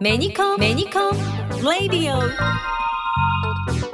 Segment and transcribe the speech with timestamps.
[0.00, 1.12] メニコンメニコン
[1.80, 2.20] レディオ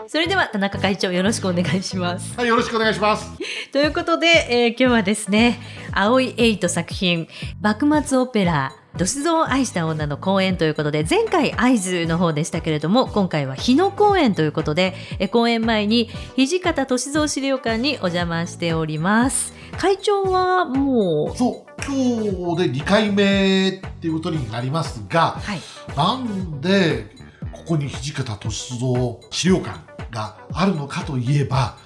[0.09, 2.37] それでは田中会長よろしくお願いします。
[2.37, 3.31] はい、よろしくお願いします。
[3.73, 5.59] ということで、えー今日はですね
[5.93, 7.29] 青いエイト作品
[7.61, 25.61] 幕末オペラドシゾを愛した女の公演ということで前回会津の方でしたけれども今回は日野公演ということでえー公演前に土方歳三資料館にお邪魔しております会長はもうそう、今日で2回目っていうことになりますが、はい
[25.97, 27.15] なんで
[27.53, 31.77] ここに土方歳三資料館があるのかといえば、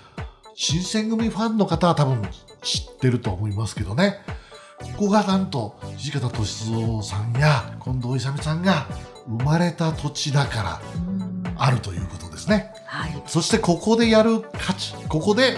[0.54, 2.22] 新選組ファンの方は多分
[2.62, 4.20] 知ってると思いますけどね。
[4.80, 8.86] ここがなんと土方歳三さんや近藤勇さんが
[9.26, 10.80] 生まれた土地だから
[11.56, 12.72] あるということですね。
[12.86, 15.56] はいそしてここでやる価値、ここで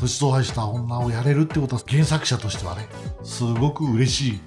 [0.00, 2.86] 年相愛した女をやれるってことは原作者としてはね、
[3.22, 4.40] すごく嬉しい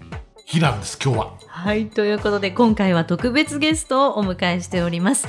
[0.45, 1.33] 日なんです、今日は。
[1.47, 5.27] はい、ということで今回は特別ゲストをお迎えしております。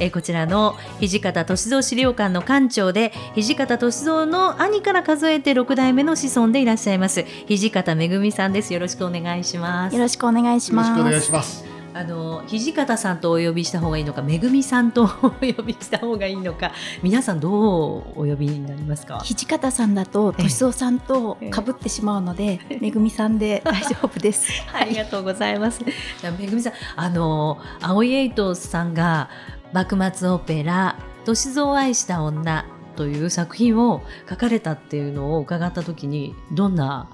[0.00, 10.90] えーこちらの土方歳三資料館の館長で土方歳三の兄から数えて6代目の子孫でいらっしゃいます土方めぐみさんですよろしくお願いしますよろしくお願いします。
[10.90, 11.71] よろしくお願いします。
[11.94, 19.20] あの土方さんとお呼びした方がいいのかめぐみさんとお呼びした方がいいのか皆さんどうお呼びになりますか？
[19.22, 24.50] 土方さんだと、ええとしそうさんと被ってしまうので、 めぐみさんで大丈夫です。
[24.72, 25.80] ありがとうございます。
[26.20, 29.28] じゃあめぐみさん、あの青井エイトさんが
[29.72, 32.64] 幕末オペラ歳三を愛した女
[32.96, 37.08] という作品を書かれたっていうのを伺った時にどんな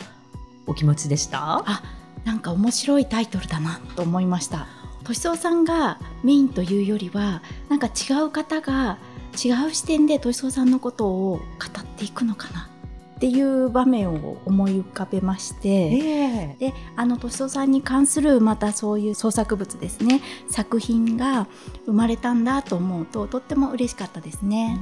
[0.66, 1.62] お気持ちでした？
[1.66, 1.82] あ、
[2.24, 4.66] なんか面白いタイトルだなと思いました。
[5.04, 8.98] としそうさんがメインというよりは、なんか違う方が
[9.32, 11.42] 違う視点でとしそうさんのことを語
[11.80, 12.68] っていくのかな
[13.16, 15.68] っていう場面を思い浮かべまして。
[15.68, 21.46] えであの敏夫さんに関するまたそういう創作物ですね作品が
[21.86, 24.78] 生まれたんだと思うととっても嬉しかったですね。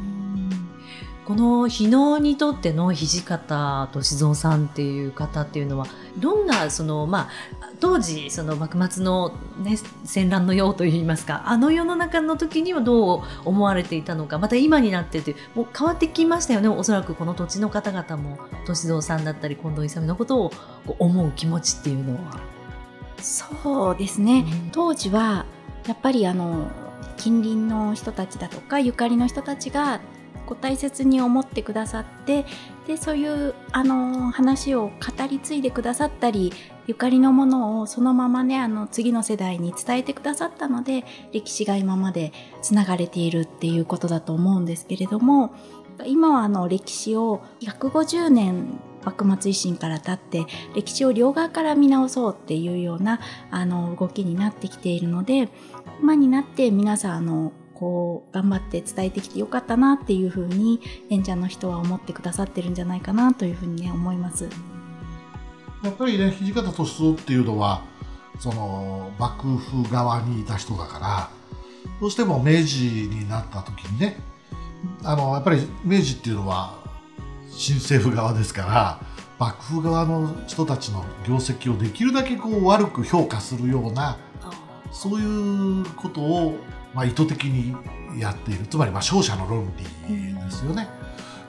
[1.27, 5.89] この日野にとっての土方歳三さんっていう方っていうのは
[6.19, 7.29] どんなそのま
[7.61, 16.69] あ当時その幕末のね戦乱の世といいますかあの世の中の時にはどう思われていたのかまた今になっててもう変わってきましたよね。
[16.69, 20.53] おそらくこの土地の方々も歳三さんだったり近藤勇のことを
[21.01, 22.41] 思う気持ちっていうのは。
[23.21, 24.71] そうですね、うん。
[24.71, 25.45] 当時は
[25.89, 26.69] やっぱりあの
[27.17, 30.01] 近隣の人たちだとかゆかりの人たちが
[30.47, 32.47] こう大切に思ってくださって
[32.87, 36.53] でそういうあの話を語り継いでくださったり
[36.87, 45.53] ゆかりのものをそのままねあの次の世代に伝えてくださったので歴史が今までつながれているっていうことだと思うんですけれども
[46.05, 53.21] 今はあの歴史を150年幕末維新から経って歴史を両側から見直そうっていうような
[53.51, 55.49] あの動きになってきているので
[56.01, 64.49] 今になって皆さんあのこう頑張って伝えてきてよかったなっていうふうに演者の人は思ってくださってるんじゃないかなというふうにね思います。
[65.83, 67.83] やっぱりね、土方歳三っていうのは、
[68.41, 71.31] その、幕府側にいた人だから、
[72.01, 74.17] どうしても明治になった時にね、
[75.05, 76.75] あの、やっぱり明治っていうのは、
[77.51, 79.01] 新政府側ですから、
[79.39, 84.19] 幕府側の人たちの業績をできるだけこう悪く評価するような、
[84.97, 86.59] そういうことを、
[86.95, 87.77] まあ、意図的に
[88.19, 88.67] やっている。
[88.67, 89.85] つまり、まあ、勝者の論理
[90.45, 90.89] ですよね。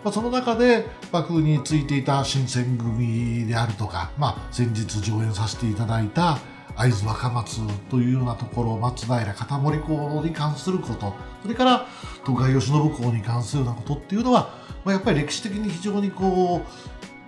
[0.03, 6.39] まあ、その中で幕府についていた新選組であるとか、まあ、先日上演させていただいた
[6.75, 11.87] 会津若松というようなところ松平片森公に関することそれから
[12.23, 14.53] 東海吉信公に関するようなことっていうのは、
[14.85, 16.67] まあ、やっぱり歴史的に非常にこう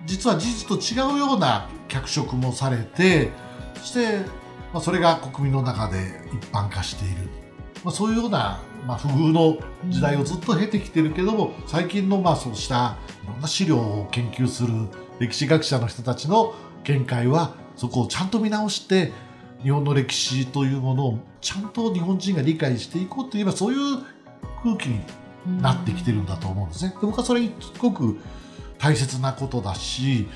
[0.06, 3.32] 実は事実と違うような脚色もされて
[3.74, 4.20] そして、
[4.72, 7.28] まあ、それが国民の中で一般化している、
[7.84, 9.58] まあ、そういうような、まあ、不遇の
[9.88, 14.72] 時代をずっと経てきてるけども、最近のまあそうしたいろんな資料を研究する
[15.18, 16.54] 歴史学者の人たちの
[16.84, 19.12] 見解はそこをちゃんと見直して
[19.62, 23.98] 日本の歴史というものをちゃんと日本人が理解していこうといえばそういう
[24.62, 25.00] 空気に
[25.60, 26.90] なってきてるんだと思うんですね。
[26.90, 28.18] で僕はそれすごく
[28.78, 30.26] 大切なことだし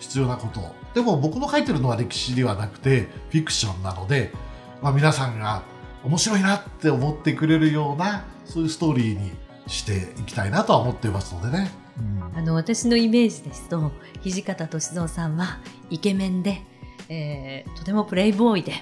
[0.00, 0.60] 必要なこと
[0.94, 4.32] でも僕の書いてるのは歴史ではなくてフィクションなので、
[4.80, 5.64] まあ、皆さんが
[6.04, 9.32] 面白いなって思ってくれるようなそういうストーリーに
[9.66, 11.70] していきたいなとは思っていますのでね。
[11.98, 13.92] うんあの私のイメージですと
[14.22, 15.60] 土方歳三さんは
[15.90, 16.62] イケメンで、
[17.08, 18.72] えーとてもプレイボーイで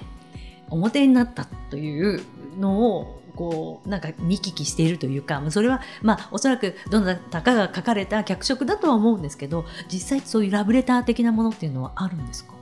[0.69, 2.21] 表になったという
[2.57, 12.53] のをこうなんか見聞きしているというかまあそれはまあおそらくどなたかが書かれた脚色だとは思うんですけど実際そういうラブレター的なものっていうのはあるんですか？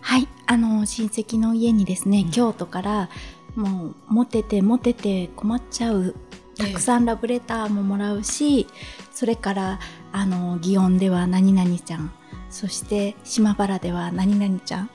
[0.00, 3.08] はい、あの親戚の家にですね、京都から
[3.56, 6.14] もうモテてモテて困っちゃう
[6.58, 8.66] たくさんラブレターももらうし、
[9.12, 9.80] それから
[10.12, 12.12] あの祇園では何々ちゃん
[12.54, 14.90] そして島原では何々ちゃん。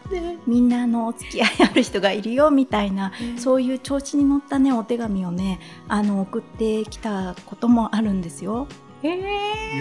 [0.47, 5.59] みんなあのお付き合いある人がいるよみたいな、そういう調子に乗ったねお手紙をね
[5.89, 8.69] あの送ってきたこともあるんですよ。
[9.03, 9.13] いや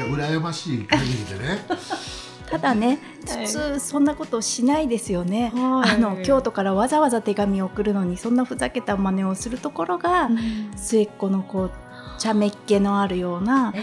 [0.07, 1.59] 羨ましい限りでね。
[2.51, 10.39] ただね普通そんなことしないですよね、はい、あの京都からわざわざ手紙を送るのにそんなふざけた真似をするところが、うん、
[10.75, 11.71] 末っ子のこう
[12.19, 13.75] 茶目っ気のあるような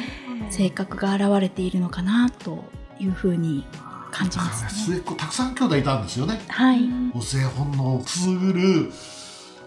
[0.49, 2.65] 性格が現れているのかなと
[2.99, 3.65] いうふうに
[4.15, 6.39] 感じます、ね、末っ子たくさん兄弟いたんですよね。
[6.47, 6.89] はい。
[7.13, 8.91] 母性本能をくすぐる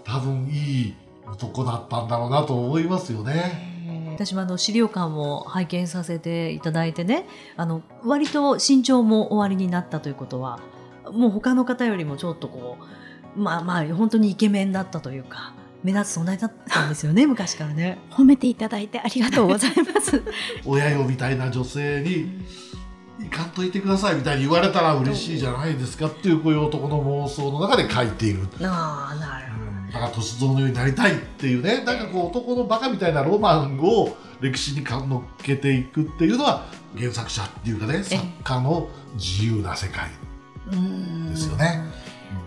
[0.04, 0.94] 多分いい
[1.26, 3.76] 男だったんだろうなと思いますよね。
[4.14, 7.24] 私もあの資料館を拝見させていただいてね
[7.56, 10.58] あの割と身長も終わりになったということは
[11.12, 12.78] もう他の方よりもちょっとこ
[13.36, 15.54] うまあまあ本当にイケメンだったというか
[15.84, 17.98] 目立つ存在だったんですよね 昔からね。
[18.10, 20.22] 褒めていただいてありがとうございます。
[20.66, 22.44] 親よみたいな女性に
[23.28, 28.40] いかんといてくださいみたいに言われたら嬉しいじゃないですかっていうこういう男の妄想の中で書いている。
[28.62, 29.92] ああなるほど。
[29.92, 36.66] だから歳三のようになりたいっていうねなんかこう男のバカみたいなロマンを歴史に乗っけていくっていうのは
[36.96, 40.08] 原作者っていうかね作家の自由な世界
[41.30, 41.84] ですよね。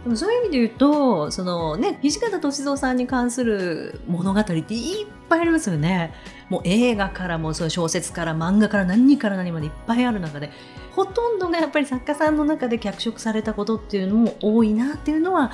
[0.04, 6.14] でもそういう意味で言うとその、ね、土方歳三さんに関する物語っていっぱいありますよね。
[6.52, 10.52] もう映画からもそう小説から漫画から何から何までいっぱいある中で
[10.92, 15.54] ほとんどがやっぱり作家さんの中で脚色されたことっていうのも多いなっていうのは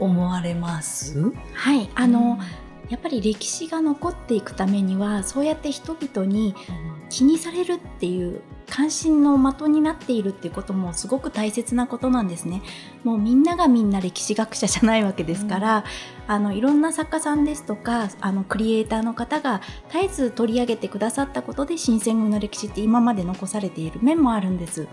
[0.00, 1.32] 思われます？
[1.54, 6.56] はいあの、うん、やっぱり歴史が残っていくためにはそうやって人々に
[7.08, 12.62] 気にされるっていう関心の的になっているっていうこともすごく大切なことなんですね。
[13.04, 15.84] もうみんながみんな歴史学者じゃないわけですから、
[16.28, 24.88] うん、あのいろんな作家さんですとかあのクリエイターの方が絶えず取り上げてくださったことで新選組の歴史って今まで残されている面もあるんです。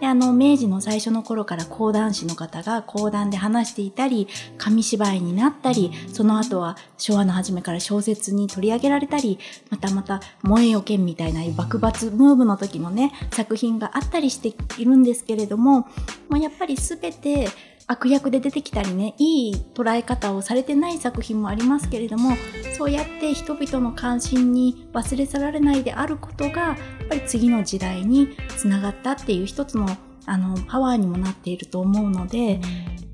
[0.00, 9.38] であの明治の最初の頃から講談師の方が講談で話していたり紙芝居になったりその後は昭和の初めから小説に取り上げられたり
[9.70, 15.86] またまた「燃えよ剣」みたいな幕末ムーブの時のね作品があったりしているんですけれども、
[16.28, 17.48] まあ、やっぱり全て
[17.86, 22.36] 悪役で出てきたりねいい捉え方をされてない作品もありますけれども
[22.76, 26.76] そうやって人々の関心に忘れ去られないであることがやっ
[27.08, 29.86] ぱり次の時代につながったっていう一つの
[30.26, 32.58] あのパワーにもなっていると思うので、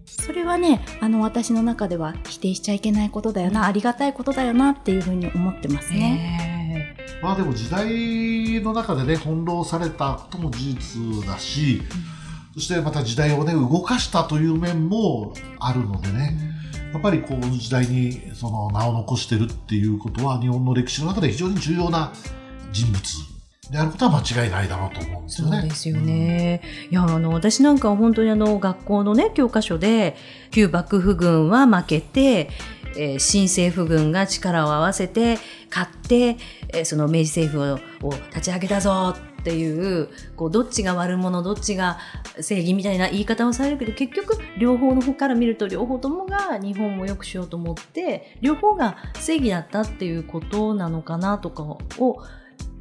[0.06, 6.96] それはねあの私の中では否定しちゃいけないことだよなありがたいことだよなっていうふうに思ってますね。
[7.20, 11.82] まあでも時代の中でね翻弄されたことも事実だし、
[12.14, 12.19] うん
[12.54, 16.36] そしてまた時代をね、動かしたという面もあるのでね、
[16.92, 22.12] やっぱりこう時代にその名を残してるっていうことは日本の歴史の中で非常に重要な
[22.72, 23.00] 人物
[23.70, 25.60] であることは間違いないだろうと思うんですよね。
[25.60, 26.60] そうですよね。
[26.86, 30.16] うん、いや、あの、私なんかは本当にあの、学校のね、教科書で、
[30.50, 32.50] 旧幕府軍は負けて、
[32.96, 35.38] えー、新政府軍が力を合わせて
[35.70, 36.36] 勝って、
[36.70, 41.98] えー、その明治政府を立ち上げたぞっっていうこうどっちが悪者どっちが
[42.40, 51.78] 正義みたいな言い方をされるけど結局両方の方から見ると両方ともが日本を良くしようと思って両方が正義だったっていうことなのかなとかを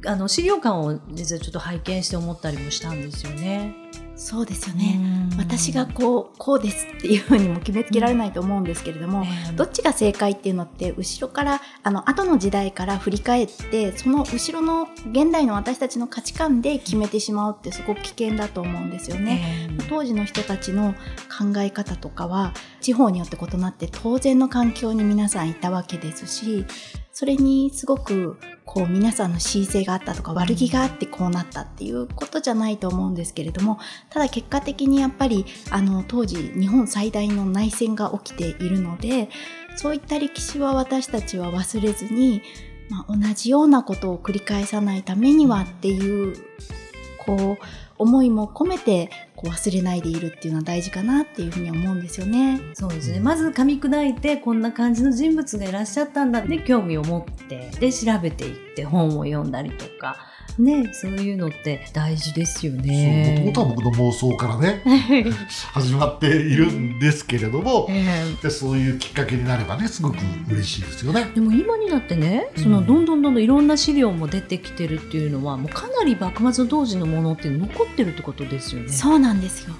[0.06, 3.74] あの資料館を実はちょっと拝見して思ったりもしたんですよね。
[4.20, 5.00] そうですよね。
[5.38, 19.68] 私がこうこうですっていうふうにも決めつけられないと思うんですけれども、うん、どっちが正解っていうのって後ろからあの後の時代から振り返ってその後ろの現代の私たちの価値観で決めてしまうってすごく危険だと思うんですよね。
[19.70, 20.92] うん、当時の人たちの
[21.38, 26.66] 考え方とかは地方によって異なって当然の環境に皆さんいたわけですし
[27.20, 39.28] それにすごくこう皆さんの恣意性があったとか悪気があってこうなったっていうことじゃないと思うんですけれどもただ結果的にやっぱりあの当時日本最大の内戦が起きているので
[39.76, 42.40] そういった歴史は私たちは忘れずに、
[42.88, 46.34] まあ、同じようなことを繰り返さないためにはっていう
[47.18, 47.64] こう
[47.98, 49.10] 思いも込めて
[49.40, 52.60] こう忘れないでいるっていうのは大事かなっていうふうに思うんですよね。
[52.74, 53.20] そうですね。
[53.20, 60.29] まず噛み砕いてこんな感じの人物がいらっしゃったんだで興味を持ってで調べていって本を読んだりとか。
[60.58, 63.42] ね、そういうのって大事ですよね。
[63.46, 64.82] もともとは僕の妄想からね
[65.72, 70.16] 始まっているんですけれども、えー、でそういうきっかけになればねすごく
[70.50, 71.30] 嬉しいですよね。
[71.34, 78.88] でも今になってねそのどんどんどんどんいろんな資料も出てきてるっていうのはもうかなり幕末の当時のものって残ってるってことですよね。
[78.88, 79.74] そうなんですよ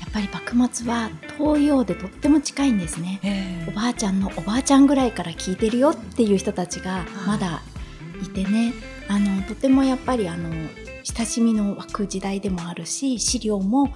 [0.00, 3.20] やっっぱり幕末は東洋でとっても近いんですね。
[3.68, 7.62] おばあちゃんのおばあちゃんぐらいから聞いてるよっていう人たちがまだ
[8.22, 8.72] いてね、
[9.08, 10.50] あのとてもやっぱりあの
[11.02, 13.92] 親しみの湧く時代でもあるし資料も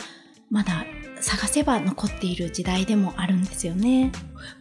[0.50, 0.84] まだ
[1.20, 4.10] 探せば残っている時代でもあるんですよね。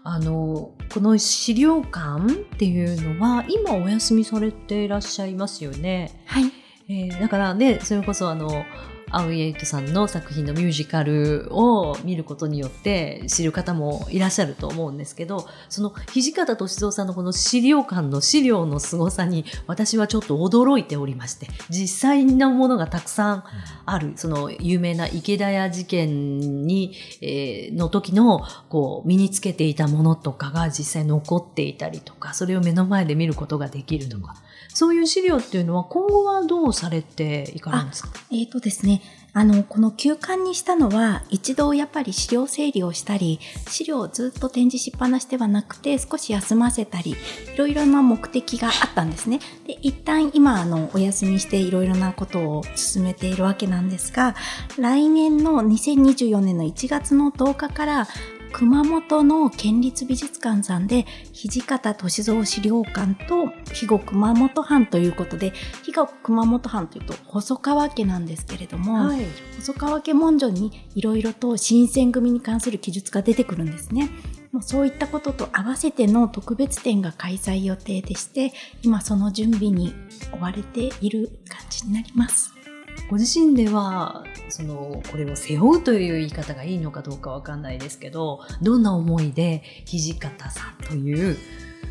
[0.04, 6.24] あのこの資料館っていうのは今お休みされていらっしゃいますよね。
[6.28, 6.52] はい。
[6.88, 8.66] えー、だからねそれこそあの
[9.12, 23.44] アウイエイトさんの作品のミュージカルを見ることによって知る方もいらっしゃると思うんですけど、その土方歳三さんのこの資料館の資料の凄さに私はちょっと驚いておりまして、実際のものがたくさん
[23.86, 34.36] ある、その有名な池田屋事件に、えー、の時のこう身につけていたものとかが実際残っていたりとか、それを目の前で見ることができるとか、
[34.74, 38.10] そういう資料っていうのは今後はどうされていかれるんですか？
[38.32, 39.01] えっ、ー、とですね、
[39.34, 47.16] あの、この休館にしたのは、一度やっぱり資料整理をしたり、資料をずっと展示しっぱなしではなくて、少し休ませたり、い
[47.58, 49.40] ろいろな目的があったんですね。
[49.66, 54.36] で、一旦今、あの、お休みしていろいろなことを進めているわけなんですが、
[54.78, 58.08] 来年の2024年の1月の10日から、
[58.52, 69.26] 熊本の県立美術館さんで土方歳三資料館と肥後熊本藩ということで肥後熊本藩というと細川家なんですけれども、はい、
[69.58, 74.10] 細川家文書にいろいろと新選組に関する記述が出てくるんですね。
[74.52, 78.52] もうそういったことと合わせての特別展が開催予定でして
[78.84, 79.96] 今その準備に
[80.34, 82.61] 追われている感じになります。
[83.10, 91.38] ご自身ではそのこれを背負うという言い方がいいのかどうかわかんないですけどどんな思いで土方さんという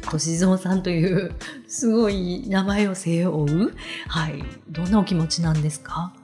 [0.02, 1.34] 歳三さんという
[1.68, 3.74] すごい名前を背負う、
[4.08, 6.14] はい、どんなお気持ちなんですか？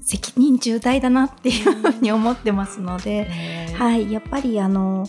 [0.00, 3.28] 責任重大だなっていうふうに思ってますので、
[3.76, 5.06] はい、やっぱりあの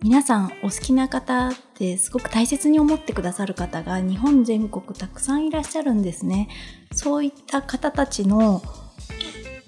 [0.00, 6.48] 皆さんお好きな方ってすごく大切に思ってくださる方が日本全国たくさんいらっしゃるんですね。
[6.92, 8.62] そういった方たちの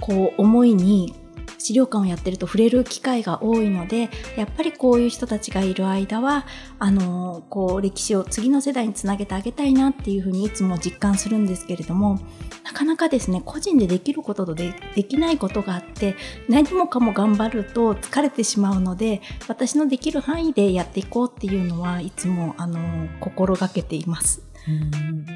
[0.01, 1.20] こう思いに
[1.61, 6.47] 資料館をやってると触れる機会が多いのでやっぱりこういう人たちがいる間は
[6.79, 12.19] あのこう歴史を次の世代につなげてあげたいなっていうふうにいつも実感するんですけれども
[12.65, 16.17] なかなかですね個人でできることとでできないことがあって
[16.49, 24.50] 何もかも頑張ると疲れてしまうので私のできる範囲でやっていこうっていうのはいつもあの心がけています。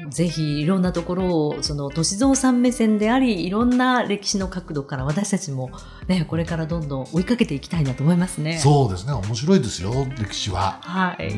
[0.09, 5.71] ぜひいろんなところをその歳三さん目線でありいろんな歴史の角度から私たちも
[6.07, 8.57] ねこれからどんどん追いかけていきたいなと思いますね。
[8.57, 10.79] そうですね面白いですよ歴史は。
[10.81, 11.31] はい。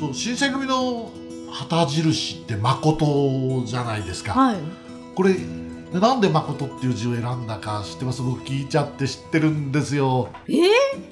[0.00, 1.10] そう新選組の
[1.50, 4.32] 旗印って誠じゃないですか。
[4.32, 4.56] はい。
[5.14, 8.20] これでなんで誠っていう字を選んだか知ってます？
[8.20, 10.56] 僕聞いちゃって知ってるんですよえー、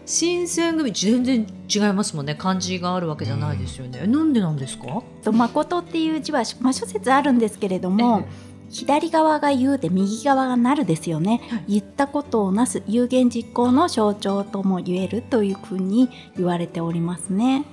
[0.07, 2.37] 新選組全然違いますもんね。
[2.37, 5.03] 漢字があるわけじゃないですよね、うん、なんでなんですか？
[5.25, 8.25] と誠っていう字は、まあ、諸説あるんですけれども、
[8.69, 17.65] えー、左側が言うで右側がなるですよね、はい、言ったことをなす有言実行の象徴とも言えるというふうに言われておりますね。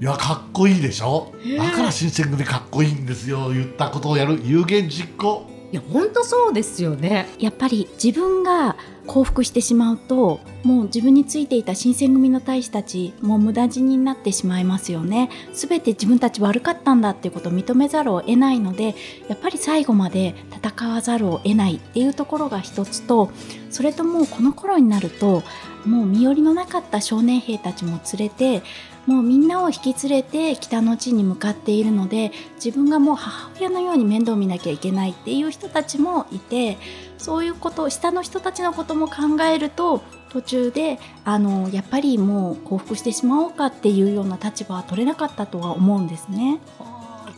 [0.00, 1.32] いやかっこいいでしょ？
[1.58, 3.50] だから新選組かっこいいんですよ。
[3.50, 7.26] 言ったことをやる有言実行いや本当そうですよね。
[7.40, 8.76] やっぱり自分が
[9.08, 15.30] 降伏してしまうともう自分についていた新選組の大使たちもう無駄死になってしまいますよね。
[15.52, 18.94] 全て自分たち悪かったんだっていうことを認めざるを得ないので
[19.26, 23.32] やっぱり最後まで戦わざるを得ないっていうところが一つと
[23.68, 25.42] それともうこの頃になると
[25.84, 28.62] もう身寄りのなかった少年兵たちも連れて
[29.06, 36.78] もうみんなを引き連れて北の地に向かっているので自分がもう母親のように面倒を見なきゃいけないっていう人たちもいて
[37.18, 46.60] そういうこと下の人たちのことも考えると途中であのやっぱりもう降伏してしまおうかっていうような立場は取れなかったとは思うんですね。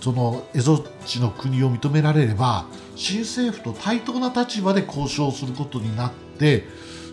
[0.01, 6.65] その蝦夷地の国を認められれば新政府と対等な立場で交渉することになって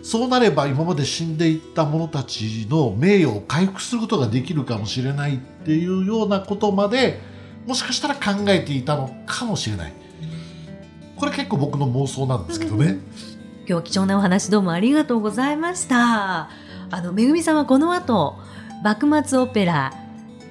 [0.04, 7.20] そうなれば今まで死んでいった者たちの名誉を回復することができるかもしれないっていうようなことまで
[7.66, 9.92] もしかしたら考えていたのかもしれない。
[11.16, 12.98] これ結構僕の妄想なんですけどね。
[13.66, 16.50] 今日貴重なお話どうもありがとうございました。
[16.90, 18.36] あのめぐみさんはこの後
[18.82, 20.03] 幕末オペラ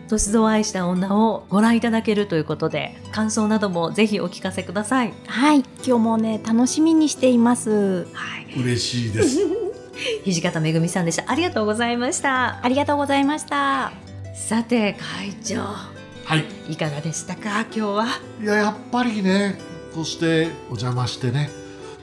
[0.07, 5.13] 歳三愛した女をご覧いただけるということで感想などもぜひお聞かせください。
[5.27, 5.59] はい。
[5.85, 8.05] 今日もね楽しみにしています。
[8.13, 8.59] はい。
[8.59, 9.39] 嬉しいです。
[10.25, 11.23] 土方めぐみさんでした。
[11.27, 12.59] ありがとうございました。
[12.63, 13.91] ありがとうございました。
[14.35, 15.61] さて会長。
[15.61, 16.45] はい。
[16.71, 17.61] いかがでしたか？
[17.61, 18.05] 今日は。
[18.41, 19.59] いややっぱりね
[19.93, 21.49] そしてお邪魔してね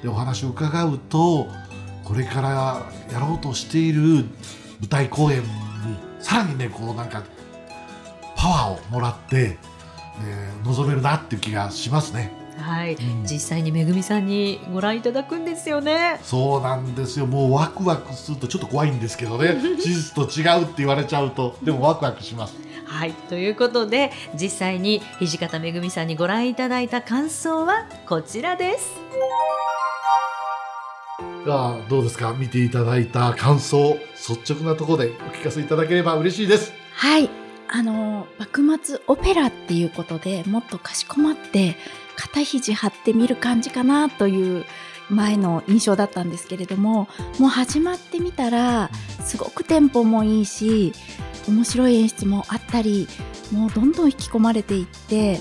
[0.02, 1.49] でお話を伺うと
[2.04, 4.00] これからやろうとしている
[4.80, 5.47] 舞台公演に
[6.21, 7.23] さらにねこうなんか
[8.40, 9.59] パワーをもらって、
[10.25, 12.32] えー臨めるなっていう気がしますね。
[12.59, 16.20] はい、うん実際にめぐみさんにご覧いただくんですよね。
[16.23, 22.54] そうなんですよもうワクワクするとちょっと怖いんですけどね 事実と違うって言われちゃうとでもワクワクします。
[22.85, 28.90] はい、ということで実際に土方めぐみさんにご覧いただいた感想はこちらです。
[31.47, 32.35] じゃあどうですか？
[32.37, 33.97] 見ていただいた感想
[34.28, 36.73] 率直なところでお聞かせいただければ嬉しいです。
[36.94, 37.30] はい。
[37.72, 41.76] あの、幕末オペラっていうことでもっとかしこまって
[42.16, 44.64] 肩肘張ってみる感じかなという
[45.08, 47.08] 前の印象だったんですけれども、
[47.38, 48.90] もう始まってみたら
[49.24, 50.92] すごくテンポもいいし、
[51.48, 53.08] 面白い演出もあったり、
[53.52, 55.40] もうどんどん引き込まれていって、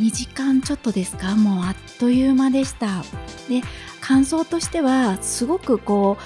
[0.00, 1.36] 2時間ちょっとですか？
[1.36, 3.02] もうあっという間でした。
[3.48, 3.62] で、
[4.00, 6.22] 感想としてはすごくこう、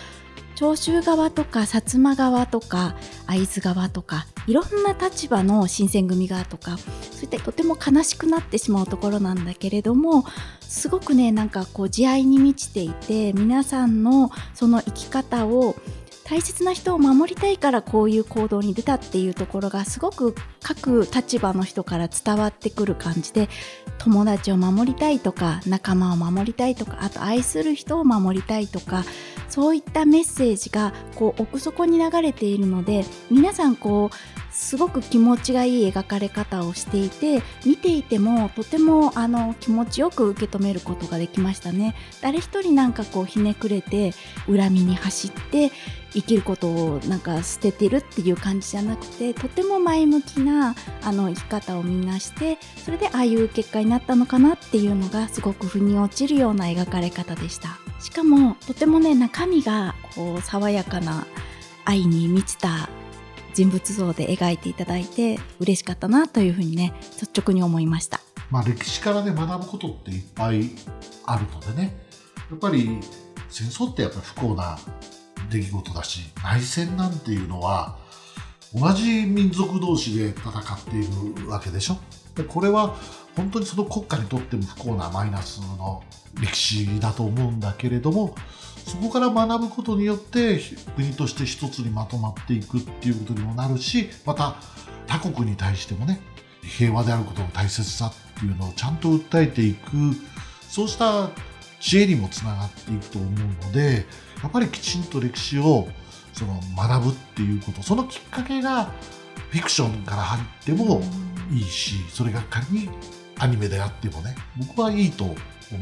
[0.58, 2.96] 長州側とか薩摩側とか
[3.28, 10.24] 会津側とかいろんな立場の新選組側とかそういったとても悲しくなってしまうところなんだけれども
[10.60, 15.76] すごくねなんかこう慈愛に満ちていて皆さんのその生き方を
[16.24, 23.48] 大切な人を守りたいからこういう行動に出たっていうところがすごく各立場の人から伝わってくる感じで
[23.98, 29.04] 友達を守りたいとか仲間を守りたいとかあと愛する人を守りたいとか
[29.48, 41.94] そういったメッセージがこう奥底に流れているので皆さんこうすごく気持ちがいい描かれ方をしていて見ていてもとてもあの気持ちよく受け止めることができましたね。
[42.20, 44.14] 誰一人なんかこうひねくれて
[44.46, 45.70] 恨みに走って
[46.12, 57.87] 生きることをなんか捨ててるっていう感じじゃなくてとても前向きなあの生き方をみんなしてそれでああいう結果になったのかなっていうのがすごく腑に落ちるような描かれ方でした。
[58.00, 61.26] しかもとてもね中身がこう爽やかな
[61.84, 62.88] 愛に満ちた
[63.54, 68.20] 人物像で描いていただいて嬉しかったなというふうにね率直に思いました。
[68.50, 70.70] まあ歴史からね学ぶことっていっぱい
[71.26, 71.96] あるのでね
[72.50, 73.00] やっぱり
[73.50, 74.78] 戦争ってやっぱり不幸な
[75.50, 77.98] 出来事だし内戦なんていうのは
[78.74, 81.06] 同じ民族同士で戦ってい
[81.42, 81.98] るわけでしょ？
[82.48, 82.96] これは
[83.38, 86.02] 本当にその国家にとっても不幸なマイナスの
[86.40, 88.34] 歴史だと思うんだけれども
[88.84, 90.60] そこから学ぶことによって
[90.96, 94.56] 国として一つにまとまっていくっていうことにもなるしまた
[95.06, 96.20] 他国に対してもね
[96.62, 99.90] 平和であることの大切さっていうのをちゃんと訴えていく
[100.68, 101.30] そうした
[101.78, 104.04] 知恵にもつながっていくと思うので
[104.42, 105.86] やっぱりきちんと歴史を
[106.32, 108.86] その学ぶっていうことそのきっかけが
[109.50, 111.02] フィクションから入っても
[111.52, 112.88] いいしそれが仮に
[113.38, 115.36] アニメであってもね僕はいいと思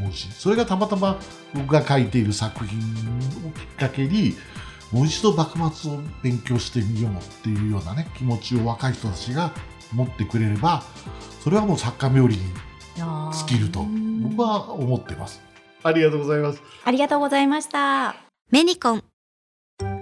[0.09, 1.19] うしそれがたまたま
[1.53, 2.79] 僕が書いている作品
[3.47, 4.35] をきっかけに
[4.91, 9.51] もう一度幕末を勉強してみようっていうようなね気持ちを若い人たちが
[9.93, 10.83] 持ってくれれば
[11.43, 12.43] それはもう作家冥利に
[13.33, 13.85] 尽きると
[14.23, 15.41] 僕は思ってます
[15.83, 19.03] ありがとうございますありがとうございましたメニコン。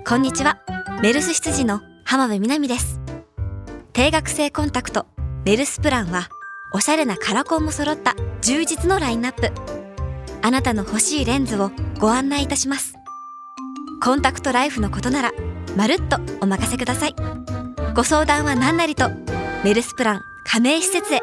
[0.07, 0.61] こんにちは。
[1.01, 2.99] メルス羊の浜辺美波です。
[3.91, 5.07] 定額制コンタクト、
[5.45, 6.29] メルスプランは、
[6.75, 9.49] おしゃれなカラコンも揃った充実のラインナップ。
[10.41, 12.95] あなたの欲しいレンズをご案内いたします。
[14.03, 15.31] コンタクトライフのことなら、
[15.77, 17.15] まるっとお任せください。
[17.95, 19.09] ご相談は何なりと、
[19.63, 21.21] メルスプラン加盟施設へ。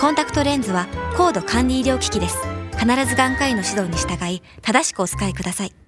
[0.00, 2.36] コンタクトレンズは高度管理医療機器です。
[2.72, 5.79] 必ず眼科医の指導に従い、正しくお使いください。